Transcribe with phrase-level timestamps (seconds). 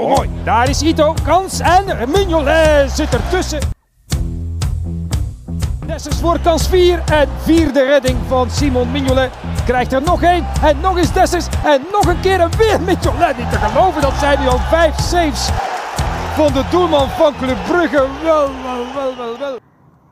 [0.00, 0.24] Oh.
[0.44, 1.14] Daar is Ito.
[1.24, 1.60] Kans.
[1.60, 3.58] En Mignolet zit ertussen.
[5.86, 7.02] Dessers voor kans 4.
[7.12, 9.30] En vierde redding van Simon Mignolet.
[9.64, 10.46] Krijgt er nog één.
[10.62, 11.46] En nog eens Dessers.
[11.64, 13.38] En nog een keer en weer Mignolet.
[13.38, 14.02] Niet te geloven.
[14.02, 15.48] Dat zijn nu al vijf saves
[16.34, 18.06] van de doelman van Club Brugge.
[18.22, 19.58] Wel, wel, wel, wel, wel.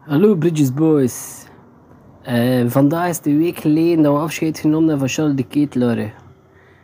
[0.01, 1.45] Hallo Bridges Boys.
[2.23, 6.15] Eh, vandaag is de week geleden dat we afscheid genomen hebben van Charles de Ketelaar.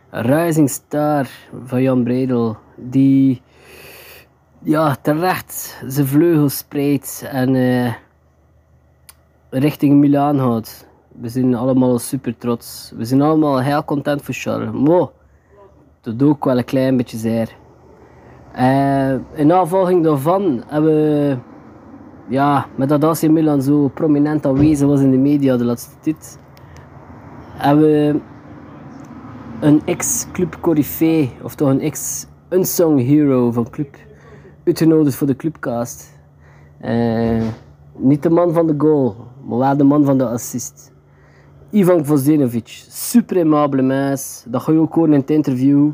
[0.09, 1.27] Rising Star
[1.65, 2.63] van Jan Breidel.
[2.75, 3.41] Die
[4.63, 7.93] ja, terecht zijn vleugels spreidt en eh,
[9.49, 10.87] richting Milaan gaat.
[11.21, 12.93] We zijn allemaal super trots.
[12.95, 14.71] We zijn allemaal heel content voor Charles.
[14.71, 15.07] Maar
[16.01, 17.55] dat doet ook wel een klein beetje zeer.
[18.51, 21.37] Eh, in navolging daarvan hebben we
[22.27, 26.39] ja, met dat AC Milan zo prominent aanwezig was in de media de laatste tijd,
[27.53, 28.19] hebben we
[29.59, 31.81] een ex-club Corifee, of toch een
[32.49, 33.95] ex-unsung hero van club,
[34.63, 36.13] uitgenodigd voor de clubcast.
[36.77, 37.47] Eh,
[37.97, 39.15] niet de man van de goal,
[39.47, 40.91] maar wel de man van de assist.
[41.69, 45.91] Ivan Vosdenovic, super aimabele mens, dat ga je ook horen in het interview.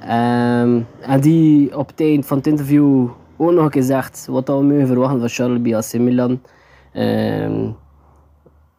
[0.00, 4.62] Ehm, en die op het eind van het interview ook nog een zegt wat we
[4.62, 6.40] mogen verwachten van Charles AC Milan.
[6.92, 7.70] Ehm,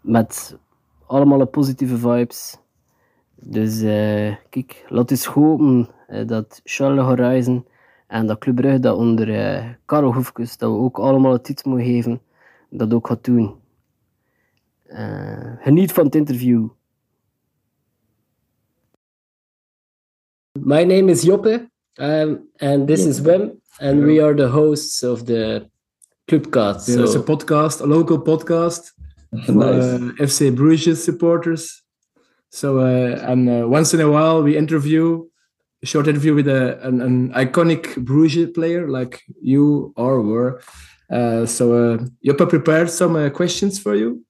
[0.01, 0.57] met
[1.05, 2.57] allemaal positieve vibes.
[3.41, 7.65] Dus eh, kijk, laat eens hopen eh, dat Charles gaat reizen
[8.07, 11.71] en dat Club Brugge dat onder uh, Karel Hoefkes, dat we ook allemaal het titel
[11.71, 12.21] mogen geven,
[12.69, 13.55] dat ook gaat doen.
[15.59, 16.67] geniet van het interview.
[20.59, 25.23] My name is Joppe um, and this is Wim and we are the hosts of
[25.23, 25.69] the
[26.25, 26.87] Clubcast.
[26.87, 27.03] Yeah, so.
[27.03, 28.93] It's a podcast, a local podcast
[29.45, 29.99] for nice.
[29.99, 31.86] uh, FC Bruges supporters.
[32.49, 35.27] So, uh, and uh, once in a while we interview
[35.83, 40.61] a short interview with a, an, an iconic Bruges player like you or were.
[41.11, 44.23] Uh, so, uh, Joppa prepared some uh, questions for you.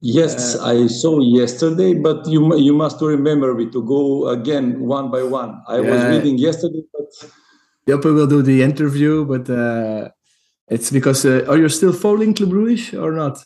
[0.00, 5.22] Yes, I saw yesterday, but you you must remember me to go again one by
[5.22, 5.62] one.
[5.66, 5.90] I yeah.
[5.90, 7.08] was reading yesterday, but
[7.88, 10.10] Joppe will do the interview, but uh,
[10.68, 13.42] it's because uh, are you still following Club Brugge or not?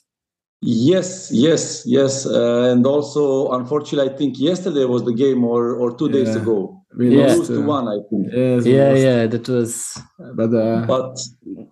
[0.61, 5.97] Yes, yes, yes, uh, and also unfortunately, I think yesterday was the game, or or
[5.97, 6.79] two days ago.
[6.97, 8.27] We We lost, lost to uh, one, I think.
[8.33, 10.03] Yes, Yeah, yeah, that was.
[10.35, 11.21] But uh, But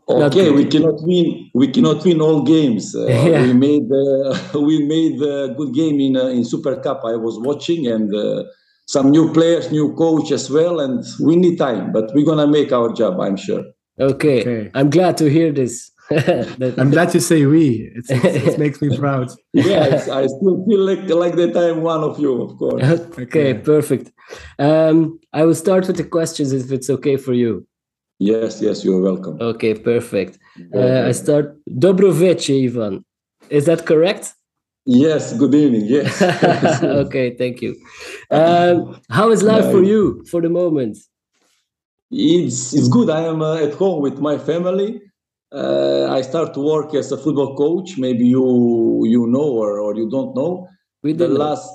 [0.08, 1.50] okay, we cannot win.
[1.52, 2.94] We cannot win all games.
[2.94, 3.42] Uh, Yeah.
[3.42, 7.00] We made uh, we made a good game in uh, in Super Cup.
[7.04, 8.44] I was watching and uh,
[8.86, 11.91] some new players, new coach as well, and we need time.
[11.92, 13.18] But we're gonna make our job.
[13.18, 13.64] I'm sure.
[13.98, 14.42] Okay.
[14.42, 14.70] Okay.
[14.74, 15.91] I'm glad to hear this.
[16.10, 17.90] That- I'm glad you say we.
[17.96, 19.28] It's, it's, it makes me proud.
[19.52, 22.82] Yes, I still feel like like that I'm one of you, of course.
[23.18, 24.12] okay, perfect.
[24.58, 27.66] Um, I will start with the questions if it's okay for you.
[28.18, 29.36] Yes, yes, you're welcome.
[29.40, 30.38] Okay, perfect.
[30.74, 33.04] Uh, I start Dobroveche, Ivan.
[33.50, 34.32] Is that correct?
[34.86, 35.84] Yes, good evening.
[35.86, 36.22] Yes.
[36.82, 37.74] okay, thank you.
[38.30, 40.96] Um, how is life for you for the moment?
[42.10, 43.10] It's it's good.
[43.10, 45.00] I am uh, at home with my family.
[45.52, 47.98] Uh, I start to work as a football coach.
[47.98, 50.68] Maybe you you know or, or you don't know.
[51.02, 51.70] We The last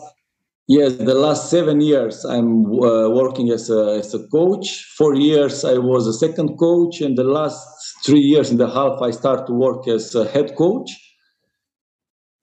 [0.67, 4.83] yes, the last seven years I'm uh, working as a as a coach.
[4.97, 7.65] Four years I was a second coach, and the last
[8.05, 10.89] three years and a half I start to work as a head coach.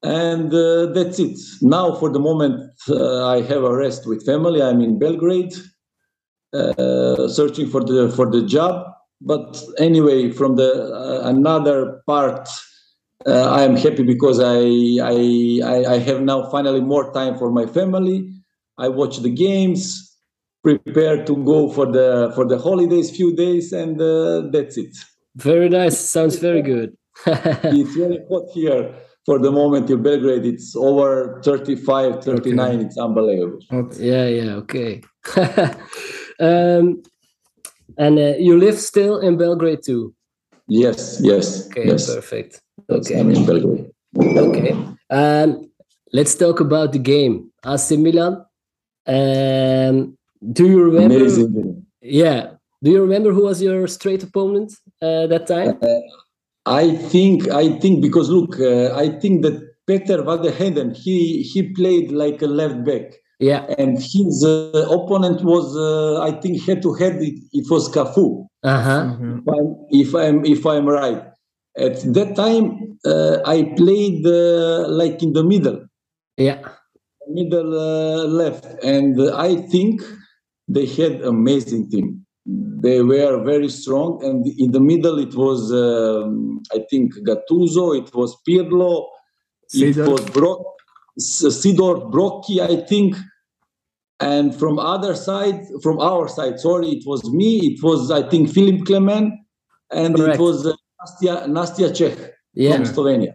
[0.02, 1.36] And uh, that's it.
[1.60, 4.62] Now, for the moment, uh, I have a rest with family.
[4.62, 5.52] I'm in Belgrade
[6.54, 8.86] uh, searching for the for the job.
[9.20, 12.48] But anyway, from the uh, another part,
[13.26, 14.60] uh, I am happy because I,
[15.02, 18.30] I I have now finally more time for my family.
[18.78, 20.16] I watch the games,
[20.62, 24.96] prepare to go for the for the holidays, few days, and uh, that's it.
[25.34, 25.98] Very nice.
[25.98, 26.96] Sounds very good.
[27.26, 28.94] it's very hot here
[29.26, 30.46] for the moment in Belgrade.
[30.46, 32.80] It's over 35, 39.
[32.80, 33.58] It's unbelievable.
[33.98, 35.02] Yeah, yeah, okay.
[36.40, 37.02] um,
[37.98, 40.14] and uh, you live still in Belgrade too?
[40.68, 42.14] Yes, yes, Okay, yes.
[42.14, 42.60] perfect.
[42.88, 43.20] Yes, Okay.
[43.20, 43.90] I'm in Belgrade.
[44.16, 44.76] Okay.
[45.10, 45.70] Um,
[46.12, 47.50] let's talk about the game.
[47.64, 48.44] AC Milan.
[49.06, 50.16] Um,
[50.52, 51.16] do you remember?
[51.16, 51.86] Amazing.
[52.02, 52.52] Yeah.
[52.82, 54.72] Do you remember who was your straight opponent
[55.02, 55.78] uh, that time?
[56.66, 59.56] I think I think because look, uh, I think that
[59.86, 63.66] Peter van he he played like a left back, Yeah.
[63.78, 68.46] and his uh, opponent was uh, I think head to head it, it was Cafu.
[68.64, 69.02] Uh huh.
[69.14, 69.38] Mhm.
[69.38, 71.22] If I'm if I'm, if I'm right.
[71.76, 75.78] At that time, uh, I played uh, like in the middle,
[76.36, 76.58] Yeah.
[77.28, 80.02] middle uh, left, and uh, I think
[80.66, 82.08] they had amazing team.
[82.86, 88.08] they were very strong, and in the middle it was um, I think Gattuso, it
[88.14, 89.06] was Pirlo,
[89.74, 90.62] it was Brock,
[91.20, 93.16] Seedorf Brocchi, I think.
[94.20, 97.58] And from other side, from our side, sorry, it was me.
[97.74, 99.32] It was I think Philippe Clement,
[99.92, 100.34] and Correct.
[100.34, 103.34] it was uh, Nastja Nastja Čeh Yeah, from Slovenia.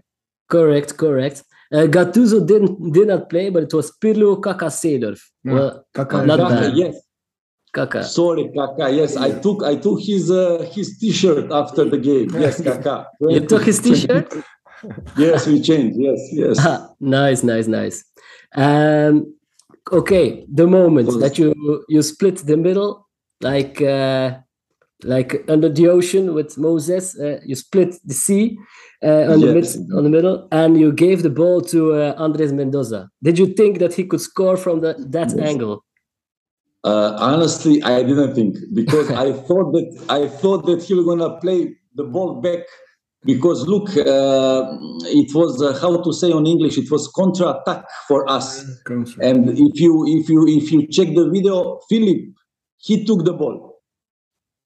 [0.49, 1.43] correct, correct.
[1.71, 5.21] Uh, Gattuso didn't did not play, but it was Pirlo Kaka Seedorf.
[5.45, 5.53] Yeah.
[5.53, 6.75] Well, Kaka, Not Kaka, bad.
[6.75, 6.95] yes,
[7.73, 8.03] Kaka.
[8.03, 8.91] sorry, Kaka.
[8.91, 12.29] Yes, I took I took his uh, his T-shirt after the game.
[12.35, 13.07] Yes, Kaka.
[13.21, 14.33] You took his T-shirt.
[15.17, 15.97] yes, we changed.
[15.99, 16.57] Yes, yes.
[16.59, 18.03] Ah, nice, nice, nice.
[18.55, 19.35] Um,
[19.91, 21.53] okay, the moment that you
[21.89, 23.07] you split the middle,
[23.41, 24.37] like uh,
[25.03, 28.57] like under the ocean with Moses, uh, you split the sea
[29.03, 29.65] uh, on the mid,
[29.97, 33.09] on the middle, and you gave the ball to uh, Andres Mendoza.
[33.21, 35.39] Did you think that he could score from the, that Yes.
[35.51, 35.83] angle?
[36.83, 41.39] Uh, honestly, I didn't think because I thought that I thought that he was gonna
[41.39, 42.59] play the ball back
[43.25, 47.85] because look, uh, it was uh, how to say on English, it was contra attack
[48.07, 48.63] for us.
[49.21, 52.33] And if you if you if you check the video, Philip
[52.77, 53.79] he took the ball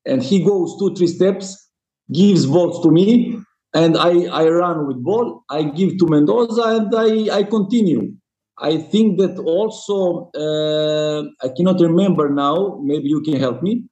[0.06, 1.69] and he goes two three steps,
[2.12, 3.39] gives balls to me,
[3.74, 5.44] and I I run with ball.
[5.50, 8.13] I give to Mendoza and I I continue.
[8.59, 12.80] I think that also uh, I cannot remember now.
[12.83, 13.83] Maybe you can help me.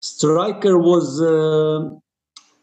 [0.00, 1.90] Striker was uh,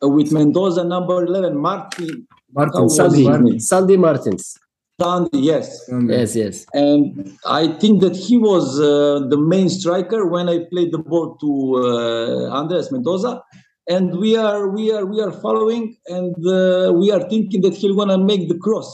[0.01, 3.59] with Mendoza number eleven, Martin Martin, Oh, Sandy, Martin.
[3.59, 4.57] Sandy Martens.
[5.01, 5.39] Sandy.
[5.39, 6.13] Yes, Sandy.
[6.13, 6.65] Yes, yes.
[6.73, 11.35] and I think that he was uh, the main striker when I played the ball
[11.37, 11.49] to
[11.83, 13.41] uh, Andres Mendoza,
[13.87, 17.95] and we are we are we are following, and uh, we are thinking that he's
[17.95, 18.89] gonna make the cross,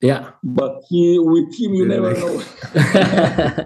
[0.00, 0.30] Yeah.
[0.42, 2.22] but he with him you Yeah, never like-
[3.60, 3.64] know.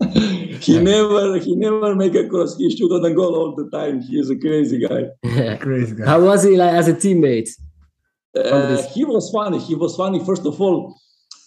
[0.60, 2.56] he never he never make a cross.
[2.56, 4.00] He shoot on the goal all the time.
[4.00, 5.56] He is a crazy guy.
[5.60, 6.06] Crazy guy.
[6.06, 7.50] How was he like as a teammate?
[8.36, 9.58] Uh, he was funny.
[9.58, 10.24] He was funny.
[10.24, 10.96] First of all,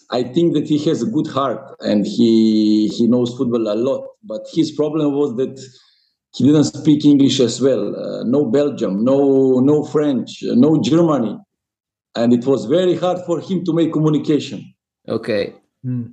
[0.10, 4.06] I think that he has a good heart and he he knows football a lot.
[4.24, 5.60] But his problem was that
[6.36, 7.96] he didn't speak English as well.
[7.96, 11.38] Uh, no Belgium, no no French, uh, no Germany,
[12.16, 14.74] and it was very hard for him to make communication.
[15.08, 15.54] Okay.
[15.84, 16.08] Hmm.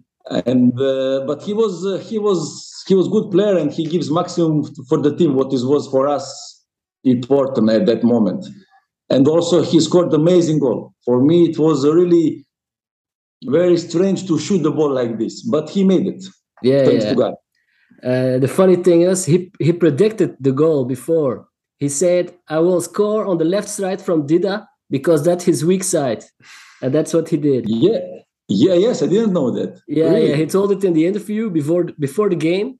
[0.46, 4.10] And uh, but he was uh, he was he was good player and he gives
[4.10, 5.34] maximum for the team.
[5.34, 6.26] What is was for us
[7.04, 8.44] important at that moment
[9.10, 10.94] and also he scored amazing goal.
[11.04, 12.46] For me, it was really
[13.44, 16.24] very strange to shoot the ball like this, but he made it.
[16.62, 17.10] Yeah, Thanks yeah.
[17.10, 17.34] to God.
[18.02, 21.48] Uh, the funny thing is, he he predicted the goal before.
[21.78, 25.84] He said, "I will score on the left side from Dida because that's his weak
[25.84, 26.24] side,"
[26.82, 27.64] and that's what he did.
[27.68, 28.00] Yeah,
[28.48, 29.80] yeah, yes, I didn't know that.
[29.86, 30.30] Yeah, Really?
[30.30, 30.36] yeah.
[30.36, 32.78] He told it in the interview before before the game.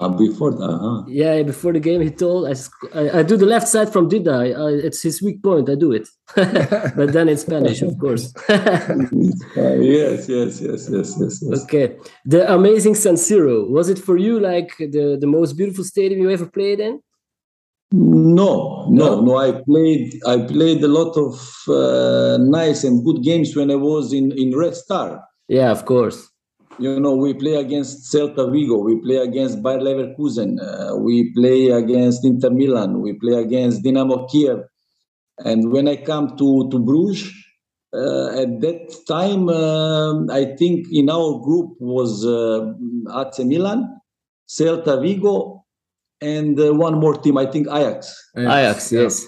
[0.00, 1.04] Uh, before that, uh-huh.
[1.06, 2.54] Yeah, before the game, he told, "I
[3.00, 4.34] I, I do the left side from Dida.
[4.34, 5.68] I, I, it's his weak point.
[5.70, 6.08] I do it."
[6.96, 8.32] but then in Spanish, of course.
[9.56, 11.62] Uh, yes, yes, yes, yes, yes, yes.
[11.64, 16.20] okay, the amazing San Siro was it for you like the the most beautiful stadium
[16.20, 17.00] you ever played in?
[17.92, 19.20] No, No?
[19.20, 19.36] no.
[19.36, 20.20] I played.
[20.26, 21.34] I played a lot of
[21.68, 25.22] uh, nice and good games when I was in in Red Star.
[25.48, 26.28] Yeah, of course.
[26.78, 31.70] You know, we play against Celta Vigo, we play against Bayer Leverkusen, uh, we play
[31.70, 34.58] against Inter Milan, we play against Dynamo Kiev.
[35.38, 37.32] And when I come to, to Bruges,
[37.94, 42.74] uh, at that time, um, I think in our group was uh,
[43.20, 43.88] AC Milan,
[44.46, 45.64] Celta Vigo,
[46.20, 48.14] and uh, one more team, I think Ajax.
[48.36, 49.02] Ajax, Yeah.
[49.02, 49.26] yes.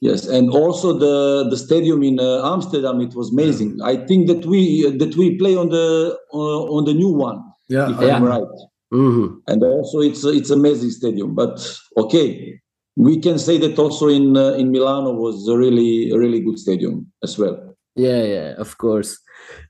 [0.00, 3.78] Yes, and also the the stadium in uh, Amsterdam, it was amazing.
[3.84, 7.38] I think that we that we play on the uh, on the new one
[7.68, 7.88] Yeah.
[7.92, 8.16] if Yeah.
[8.16, 8.52] I'm right.
[8.90, 11.36] hmm And also, it's it's amazing stadium.
[11.36, 11.54] But
[11.96, 12.58] okay,
[12.96, 16.58] we can say that also in uh, in Milano was a really a really good
[16.58, 17.56] stadium as well.
[17.94, 19.10] Yeah, yeah, of course.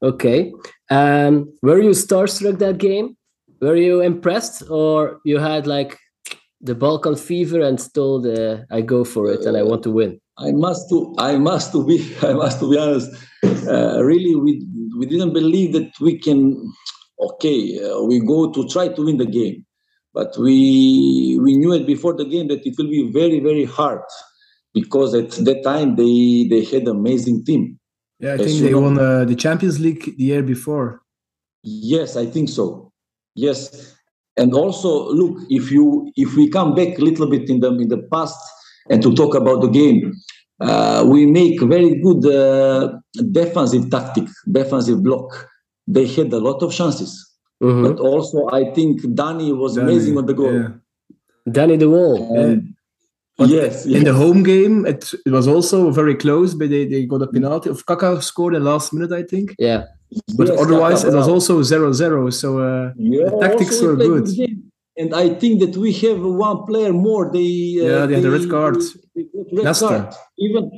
[0.00, 0.38] Okay.
[0.90, 3.16] Um, were you starstruck that game?
[3.60, 5.98] Were you impressed, or you had like
[6.62, 10.18] the Balkan fever and told, uh, "I go for it and I want to win"?
[10.38, 13.10] I must to I must to be I must to be honest.
[13.68, 14.52] Uh, really, we
[14.98, 16.40] we didn't believe that we can.
[17.20, 19.64] Okay, uh, we go to try to win the game,
[20.14, 24.02] but we we knew it before the game that it will be very very hard
[24.74, 27.78] because at that time they they had amazing team.
[28.18, 31.02] Yeah, I Yes, think they know- won uh, the Champions League the year before.
[31.62, 32.90] Yes, I think so.
[33.34, 33.94] Yes,
[34.36, 37.88] and also look if you if we come back a little bit in the in
[37.88, 38.38] the past
[38.90, 40.12] and to talk about the game,
[40.60, 42.92] uh, we make very good uh,
[43.30, 45.28] defensive tactic, defensive block.
[45.86, 47.12] They had a lot of chances,
[47.62, 47.82] Mhm.
[47.86, 50.52] but also I think Danny was Dani, amazing on the goal.
[50.52, 50.68] yeah.
[51.50, 52.16] Danny the Wall.
[52.38, 52.74] And
[53.38, 57.06] But yes, In the home game, it, it was also very close, but they, they
[57.06, 57.70] got a penalty.
[57.70, 59.54] Of Kaka scored in the last minute, I think.
[59.58, 59.84] Yeah.
[60.36, 62.32] But Yes, otherwise, it was also 0-0.
[62.32, 64.28] So uh, Yeah, the tactics were good.
[64.96, 67.30] And I think that we have one player more.
[67.32, 68.76] They uh, Yeah, they had the red card.
[69.16, 69.88] red Leicester.
[69.88, 70.14] card.
[70.38, 70.70] Even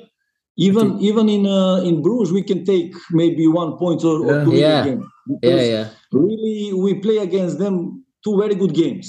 [0.56, 4.52] even even in uh, in Bruges, we can take maybe one point or, or two
[4.52, 4.82] in Yeah.
[4.82, 5.02] the game.
[5.42, 5.86] Yeah, yeah.
[6.12, 9.06] Really, we play against them two very good games.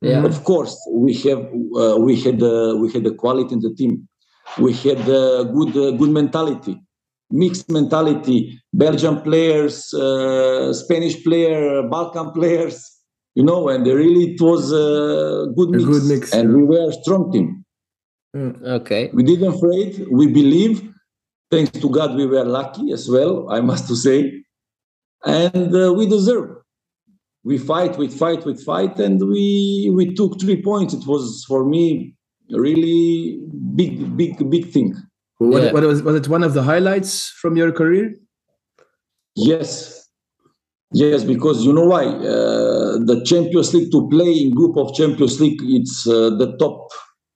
[0.00, 0.24] Yeah.
[0.24, 1.42] Of course, we have
[1.82, 4.08] uh, we had uh, we had the quality in the team.
[4.58, 6.74] We had uh, good uh, good mentality,
[7.30, 8.60] mixed mentality.
[8.72, 12.84] Belgian players, uh, Spanish player, Balkan players.
[13.34, 15.84] You know, and really it was a good A mix.
[15.84, 17.64] good mix, and we were a strong team.
[18.34, 19.10] Okay.
[19.12, 20.06] We didn't afraid.
[20.10, 20.82] We believe.
[21.50, 23.48] Thanks to God, we were lucky as well.
[23.50, 24.44] I must to say,
[25.24, 26.50] and uh, we deserve.
[27.42, 30.92] We fight, we fight, we fight, and we we took three points.
[30.92, 32.14] It was for me
[32.52, 33.40] a really
[33.74, 34.94] big, big, big thing.
[35.38, 35.72] What, Yeah.
[35.72, 38.14] what was, was it one of the highlights from your career?
[39.36, 40.08] Yes,
[40.92, 42.04] yes, because you know why?
[42.06, 46.88] Uh, the Champions League to play in group of Champions League, it's uh, the top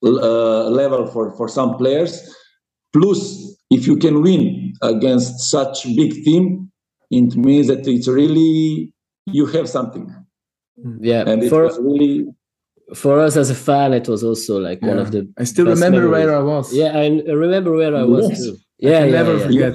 [0.05, 2.13] uh, level for for some players.
[2.93, 6.71] Plus, if you can win against such big team,
[7.11, 8.93] it means that it's really
[9.27, 10.07] you have something,
[11.01, 11.23] Yeah.
[11.29, 12.27] and it For was really
[12.95, 15.29] for us as a fan, it was also like one of the.
[15.39, 16.27] I still best remember memories.
[16.27, 16.75] where I was.
[16.75, 17.07] Yeah, I
[17.45, 18.39] remember where I was Yes.
[18.45, 18.55] too.
[18.55, 18.57] I
[18.89, 19.47] Yeah, can yeah, never yeah.
[19.47, 19.75] forget.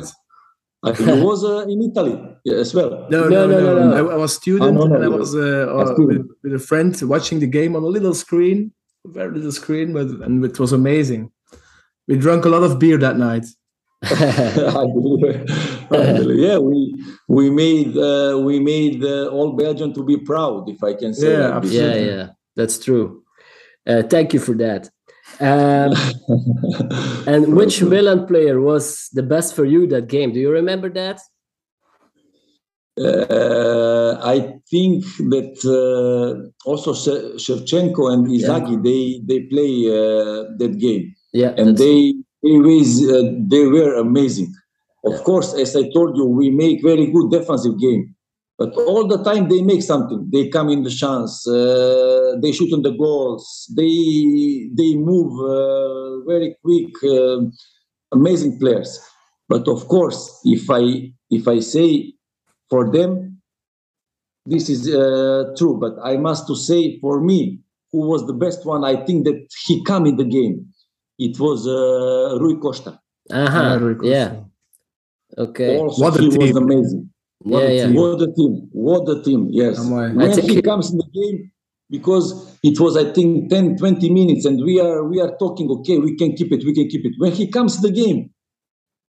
[0.83, 0.91] I
[1.29, 2.15] was uh, in Italy
[2.51, 3.07] as well.
[3.09, 3.73] No, No, no, no, no.
[3.79, 4.09] no, no.
[4.09, 6.59] I, I was student Oh, no, no, and I was uh, uh, with, with a
[6.59, 8.71] friend watching the game on a little screen,
[9.05, 11.31] very little screen, but and it was amazing.
[12.07, 13.45] We drank a lot of beer that night.
[14.03, 15.25] I believe,
[15.91, 16.39] I believe.
[16.39, 16.79] Yeah, we
[17.27, 21.31] we made uh, we made uh, all Belgium to be proud, if I can say.
[21.33, 21.73] Yeah, like this.
[21.73, 22.27] yeah, yeah.
[22.57, 23.23] That's true.
[23.85, 24.89] Uh, thank you for that.
[25.39, 25.93] Um,
[27.27, 30.33] and which Milan player was the best for you that game?
[30.33, 31.21] Do you remember that?
[32.99, 40.79] Uh, I think that uh, also She- Shevchenko and Inzaghi they they play uh, that
[40.79, 44.51] game Yeah, and they they was, uh, they were amazing.
[45.05, 48.15] Of course, as I told you, we make very good defensive game,
[48.57, 50.29] but all the time they make something.
[50.31, 56.25] They come in the chance, uh, they shoot on the goals, they they move uh,
[56.25, 57.41] very quick, uh,
[58.11, 58.99] amazing players.
[59.47, 62.13] But of course, if I if I say
[62.69, 63.41] for them,
[64.45, 65.77] this is uh, true.
[65.79, 67.59] But I must to say for me,
[67.91, 68.83] who was the best one?
[68.83, 70.73] I think that he come in the game.
[71.19, 72.99] It was uh, Rui Costa.
[73.31, 73.61] uh-huh.
[73.61, 74.09] Yeah, Rui Costa.
[74.09, 74.31] yeah.
[75.37, 75.77] Okay.
[75.77, 77.09] Also, What a he was amazing.
[77.41, 77.85] What Yeah, a yeah.
[77.87, 77.95] team.
[77.95, 78.69] What a team!
[78.71, 79.47] What a team!
[79.51, 79.79] Yes.
[79.79, 81.51] Am I- When I he he- comes in the game,
[81.89, 85.69] because it was I think 10, 20 minutes, and we are we are talking.
[85.69, 86.63] Okay, we can keep it.
[86.65, 87.13] We can keep it.
[87.19, 88.31] When he comes to the game,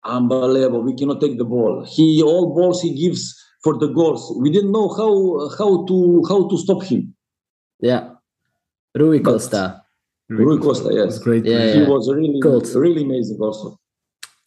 [0.05, 0.83] unbelievable.
[0.83, 1.85] We cannot take the ball.
[1.87, 4.35] He all balls he gives for the goals.
[4.41, 5.13] We didn't know how
[5.59, 7.15] how to how to stop him.
[7.81, 8.11] Yeah.
[8.97, 9.81] Rui But- Costa.
[10.31, 11.07] Rui Costa, yes.
[11.07, 11.45] was great.
[11.45, 11.89] Yeah, He yeah.
[11.89, 12.67] was really Good.
[12.75, 13.79] really amazing also.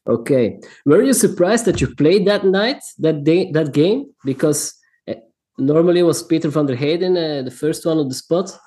[0.08, 0.60] Okay.
[0.86, 4.06] Were you surprised that you played that night, that day, that game?
[4.24, 4.74] Because
[5.08, 5.16] uh,
[5.58, 8.58] normally it was Peter van der Heyden, uh, the first one on the spot.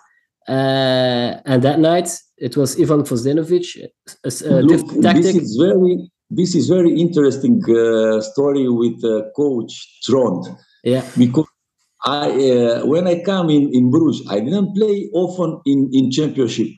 [0.49, 3.85] Uh, and that night it was Ivan Gvozdenovic.
[4.25, 5.23] Uh, uh, Look, tactic.
[5.23, 10.47] this is very this is very interesting uh, story with uh, coach Trond
[10.85, 11.05] yeah.
[11.19, 11.47] because
[12.05, 16.69] I uh, when I come in in Bruges I didn't play often in in championship.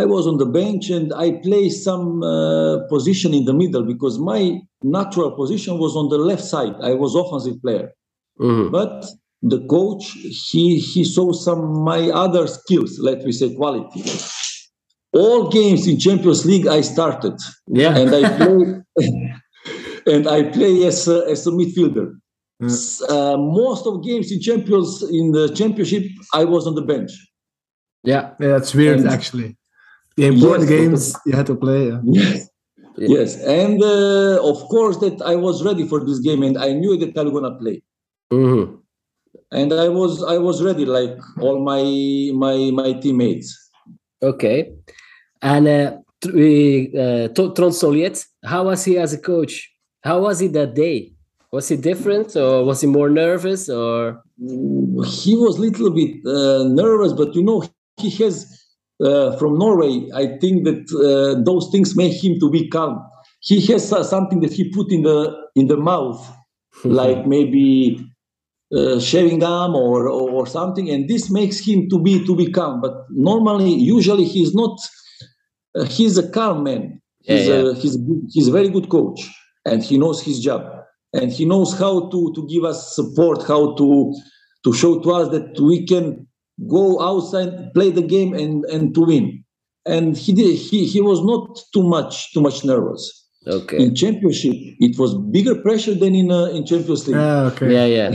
[0.00, 4.18] I was on the bench and I play some uh, position in the middle because
[4.32, 4.40] my
[4.82, 6.74] natural position was on the left side.
[6.90, 7.86] I was offensive player,
[8.40, 8.70] Mhm.
[8.78, 8.94] but
[9.52, 10.04] the coach
[10.50, 14.02] he he saw some my other skills, let me say quality.
[15.22, 17.36] All games in Champions League I started
[17.82, 17.92] Yeah.
[18.00, 18.62] and I play
[20.12, 22.06] and I play as a, as a midfielder.
[22.60, 22.66] Yeah.
[22.78, 26.04] S- Uh, most of games in champions in the championship,
[26.40, 27.12] I was on the bench.
[28.12, 28.22] yeah.
[28.40, 29.50] Yeah, that's weird And- actually.
[30.16, 31.88] The important Yes, games you had to play.
[31.88, 32.00] Yeah.
[32.04, 32.48] Yes,
[32.96, 33.08] Yeah.
[33.18, 36.96] yes, and uh, of course that I was ready for this game, and I knew
[37.02, 37.82] that I was gonna play,
[38.32, 38.78] Mhm.
[39.50, 41.82] and I was I was ready like all my
[42.44, 43.48] my my teammates.
[44.22, 44.58] Okay.
[45.42, 45.90] And uh,
[46.32, 49.54] we, uh, Tr- Trond Sollied, how was he as a coach?
[50.02, 51.12] How was he that day?
[51.52, 54.22] Was he different or was he more nervous or?
[54.38, 57.58] He was a little bit uh, nervous, but you know
[58.00, 58.34] he has
[59.02, 60.08] uh, from Norway.
[60.14, 63.00] I think that uh, those things make him to be calm.
[63.40, 66.20] He has uh, something that he put in the in the mouth,
[66.84, 68.00] like maybe
[68.74, 72.80] uh, shaving gum or, or something, and this makes him to be to be calm.
[72.80, 74.78] But normally, usually, he's not.
[75.76, 77.00] Uh, he's a calm man.
[77.20, 77.70] He's Yeah, yeah.
[77.70, 79.20] a he's good- he's a very good coach,
[79.66, 80.62] and he knows his job,
[81.12, 84.14] and he knows how to to give us support, how to
[84.64, 86.26] to show to us that we can
[86.68, 89.44] go outside, play the game, and and to win.
[89.86, 90.56] And he did.
[90.56, 93.02] He he was not too much too much nervous.
[93.46, 93.76] Okay.
[93.82, 97.16] In championship, it was bigger pressure than in uh, in Champions League.
[97.18, 97.70] Ah, okay.
[97.72, 98.10] Yeah, yeah.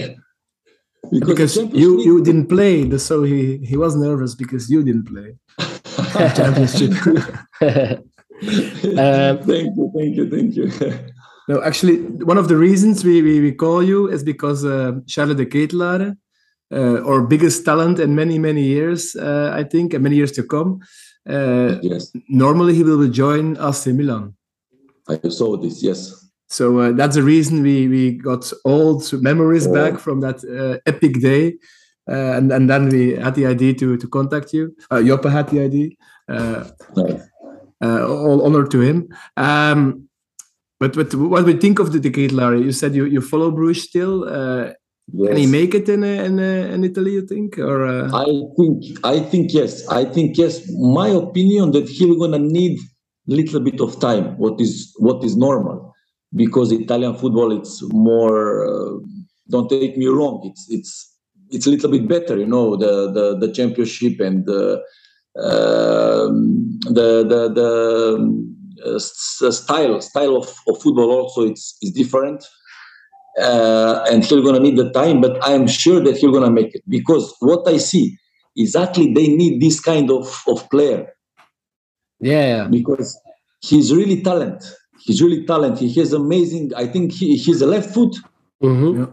[1.12, 5.06] because Because you League- you didn't play, so he he was nervous because you didn't
[5.12, 5.30] play.
[6.40, 6.94] Championship.
[8.42, 10.72] Um, thank you, thank you, thank you.
[11.50, 15.36] No, actually, one of the reasons we, we, we call you is because uh, Charles
[15.36, 16.16] de Ketelaere,
[16.72, 20.44] uh, our biggest talent in many, many years, uh, I think, and many years to
[20.44, 20.80] come,
[21.30, 24.36] uh, yes, normally he will join AC Milan.
[25.08, 25.82] I saw this.
[25.84, 29.74] Yes, So uh, that's the reason we, we got old memories Oh.
[29.74, 31.58] back from that uh, epic day.
[32.10, 34.76] Uh, and, and then we had the idea to, to contact you.
[34.90, 35.90] Uh, Joppe had the idea.
[36.28, 36.64] Uh,
[37.84, 39.08] uh, all honor to him.
[39.38, 40.10] Um,
[40.80, 42.64] but, but what we think of the De Ketelaere?
[42.64, 44.24] You said you, you follow Bruges still.
[44.28, 44.74] Uh,
[45.18, 47.14] Can he make it in uh, in, uh, in Italy?
[47.14, 48.26] You think, or uh, I
[48.58, 49.88] think I think yes.
[49.88, 50.62] I think yes.
[50.78, 54.38] My opinion that he's gonna need a little bit of time.
[54.38, 55.94] What is what is normal,
[56.36, 58.66] because Italian football it's more.
[58.68, 59.00] Uh,
[59.50, 60.42] don't take me wrong.
[60.46, 61.16] It's it's
[61.50, 62.38] it's a little bit better.
[62.38, 64.82] You know the the, the championship and the
[65.38, 72.44] um, the the the uh, style style of, of football also it's is different
[73.42, 76.76] uh, and he's gonna need the time, but I am sure that he's gonna make
[76.76, 78.18] it because what I see
[78.56, 81.14] exactly they need this kind of, of player
[82.20, 82.68] yeah, yeah.
[82.68, 83.20] because
[83.62, 84.64] he's really talent.
[85.00, 85.80] He's really talent.
[85.80, 86.72] He has amazing.
[86.76, 88.16] I think he, he's a left foot.
[88.62, 89.06] hmm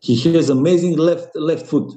[0.00, 1.92] He has amazing left left foot.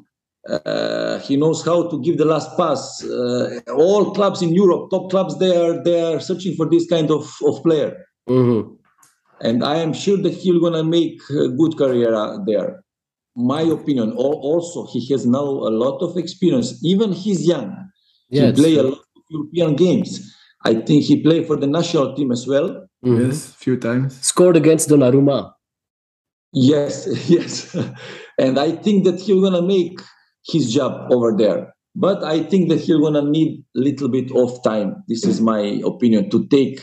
[0.48, 3.04] Uh, he knows how to give the last pass.
[3.04, 7.10] Uh, all clubs in Europe, top clubs, they are they are searching for this kind
[7.10, 8.06] of, of player.
[8.28, 8.62] hmm
[9.42, 12.12] and I am sure that he's gonna make a good career
[12.46, 12.84] there.
[13.36, 14.14] My opinion.
[14.14, 16.80] Also, he has now a lot of experience.
[16.84, 17.76] Even he's young.
[18.30, 20.34] Yeah, he it's play a lot of European games.
[20.64, 22.88] I think he played for the national team as well.
[23.06, 23.28] Mhm.
[23.28, 24.20] yes, a few times.
[24.22, 25.52] Scored against Donnarumma.
[26.54, 27.76] Yes, yes.
[28.40, 30.00] and I think that he's gonna make
[30.48, 31.74] his job over there.
[31.96, 35.04] But I think that he's gonna need a little bit of time.
[35.08, 36.82] This is my opinion to take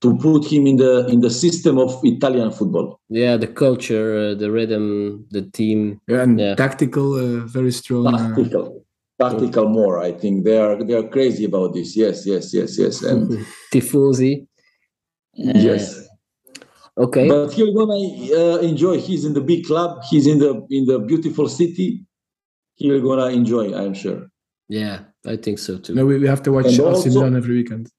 [0.00, 2.98] to put him in the in the system of Italian football.
[3.08, 6.00] Yeah, the culture, uh, the rhythm, the team.
[6.08, 6.54] Yeah, and Yeah.
[6.54, 8.06] tactical, uh, very strong.
[8.06, 8.84] Uh, tactical
[9.20, 13.02] tactical more i think they are they are crazy about this yes yes yes yes
[13.02, 13.28] and
[13.72, 14.32] Tifosi.
[15.38, 16.08] Uh, yes
[16.96, 17.28] Okay.
[17.28, 18.00] but he's gonna
[18.40, 21.88] uh, enjoy he's in the big club he's in the in the beautiful city
[22.76, 24.20] he's gonna enjoy i'm sure
[24.70, 25.94] yeah, I think so too.
[25.96, 27.90] no, we, we have to watch And AC also- Milan every weekend.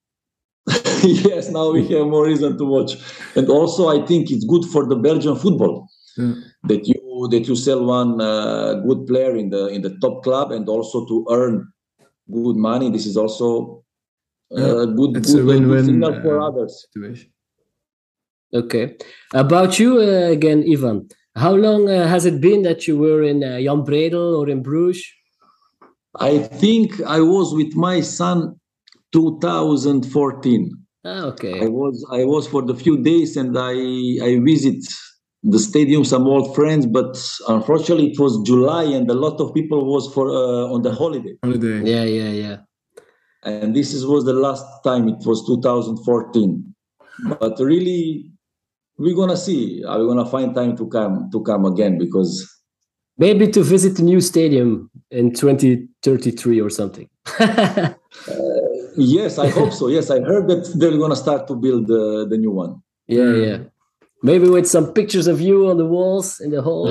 [1.30, 2.94] yes now we have more reason to watch
[3.36, 5.88] and also i think it's good for the belgian football
[6.18, 6.34] Yeah.
[6.70, 7.00] that you
[7.34, 11.06] that you sell one uh, good player in the in the top club and also
[11.12, 11.56] to earn
[12.38, 13.48] good money this is also
[14.52, 17.32] uh, good, It's a good, good win-win, signal for uh, others Situation.
[18.54, 18.98] Okay.
[19.34, 21.08] About you uh, again, Ivan.
[21.36, 24.62] How long uh, has it been that you were in uh, Jan Breydel or in
[24.62, 25.08] Bruges?
[26.20, 28.60] I think I was with my son
[29.14, 30.78] 2014.
[31.04, 31.62] Ah, okay.
[31.62, 33.74] I was I was for the few days and I
[34.24, 34.84] I visit
[35.44, 39.86] the stadium some old friends, but unfortunately it was July and a lot of people
[39.86, 41.36] was for uh, on the holiday.
[41.44, 41.82] Holiday.
[41.84, 42.58] Yeah, yeah, yeah.
[43.44, 45.10] And this is, was the last time.
[45.10, 46.76] It was 2014.
[47.40, 48.30] But really,
[49.00, 49.84] we're gonna see.
[49.84, 51.98] Are we gonna find time to come to come again?
[51.98, 52.48] Because
[53.18, 57.08] Maybe to visit the new stadium in 2033 or something.
[58.98, 59.88] yes, I hope so.
[59.88, 62.82] Yes, I heard that they're gonna start to build the the new one.
[63.08, 63.58] yeah, yeah.
[63.58, 63.70] Mm.
[64.24, 66.88] Maybe with some pictures of you on the walls in the hall.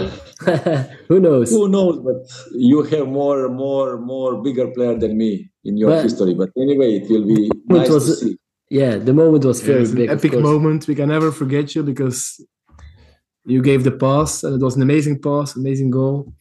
[1.08, 1.50] Who knows?
[1.50, 1.96] Who knows?
[2.08, 2.26] But
[2.68, 5.32] you have more, more, more bigger player than me
[5.62, 6.34] in your But- history.
[6.34, 8.36] But anyway, it will be nice was- to see.
[8.68, 10.10] Yeah, the moment was very it's big.
[10.10, 10.86] of epic moment.
[10.88, 12.18] We can never forget you because
[13.44, 16.32] you gave the pass, and it was an amazing pass, amazing goal,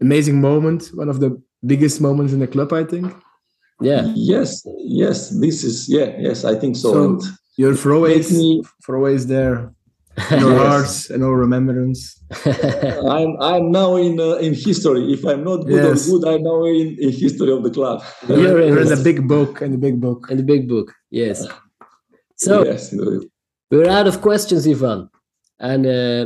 [0.00, 0.80] amazing moment.
[0.94, 1.30] One of the
[1.72, 3.06] biggest moments in the club, I think.
[3.80, 5.30] Yeah, Yes, yes.
[5.40, 6.44] This is yeah, yes.
[6.44, 6.92] I think so.
[6.92, 7.22] So, and
[7.56, 9.56] You're for always, me, for always there
[10.30, 10.66] in our Yes.
[10.66, 12.00] hearts and our remembrance.
[13.18, 15.12] I'm I'm now in uh, in history.
[15.16, 16.08] If I'm not good Yes.
[16.08, 18.02] or good, I'm now in, in history of the club.
[18.28, 18.96] You're in You're in it.
[18.96, 20.20] the big book, in the big book.
[20.30, 20.88] in the big book.
[21.10, 21.46] Yes.
[22.36, 22.94] So yes,
[23.70, 25.08] we're out of questions, Ivan.
[25.58, 26.22] And uh,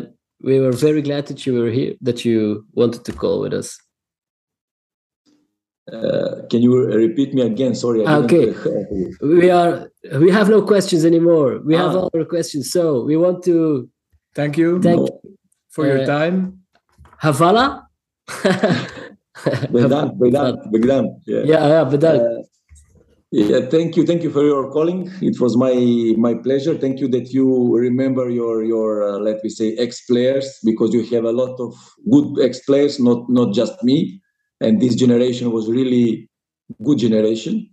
[0.49, 3.69] we were very glad that you were here, that you wanted to call with us.
[5.93, 7.75] Uh, can you repeat me again?
[7.75, 8.07] Sorry.
[8.07, 8.55] I okay.
[9.21, 9.91] we are.
[10.19, 11.61] We have no questions anymore.
[11.65, 11.89] We ah.
[11.89, 12.73] have all our questions.
[12.73, 13.89] So we want to
[14.35, 14.81] thank you.
[14.81, 15.21] Thank no.
[15.69, 16.65] for uh, your time.
[17.23, 17.85] Havala.
[19.75, 21.21] Bedan, Bedan, Bedan.
[21.27, 22.17] Yeah, yeah, yeah Bedan.
[22.21, 22.43] Uh,
[23.35, 25.11] yeah, thank you, thank you for your calling.
[25.21, 25.75] It was my
[26.17, 26.79] my pleasure.
[26.79, 31.03] Thank you that you remember your your uh, let me say ex players because you
[31.13, 31.75] have a lot of
[32.09, 34.23] good ex players, not not just me.
[34.65, 36.29] And this generation was really
[36.83, 37.71] good generation.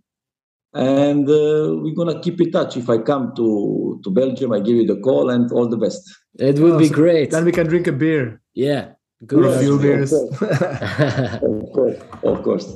[0.73, 2.77] And uh, we're gonna keep in touch.
[2.77, 6.01] If I come to to Belgium, I give you the call and all the best.
[6.39, 7.31] It would be great.
[7.31, 8.41] Then we can drink a beer.
[8.53, 8.93] Yeah,
[9.25, 9.45] good.
[9.45, 10.13] a few beers.
[10.13, 12.67] of course, of course.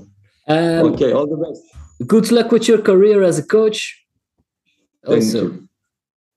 [0.47, 1.63] Um, okay, all the best
[2.06, 4.06] good luck with your career as a coach.
[5.06, 5.43] Thank also.
[5.43, 5.69] you.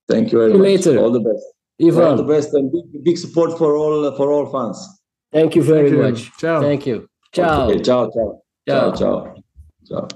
[0.08, 0.60] Thank you very much.
[0.60, 0.98] Later.
[0.98, 1.44] All the best.
[1.80, 2.04] Ivan.
[2.04, 4.78] All the best and big, big support for all for all fans.
[5.32, 6.30] Thank you very Thank much.
[6.38, 6.60] Ciao.
[6.60, 7.08] Thank you.
[7.30, 7.66] Ciao.
[7.68, 8.42] Okay, ciao, ciao.
[8.64, 9.34] Ciao, ciao.
[9.84, 10.06] Ciao.